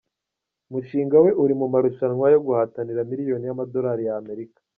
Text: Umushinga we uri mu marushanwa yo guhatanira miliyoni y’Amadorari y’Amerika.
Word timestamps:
Umushinga 0.69 1.15
we 1.23 1.31
uri 1.43 1.53
mu 1.59 1.67
marushanwa 1.73 2.25
yo 2.33 2.39
guhatanira 2.45 3.07
miliyoni 3.11 3.45
y’Amadorari 3.47 4.03
y’Amerika. 4.09 4.59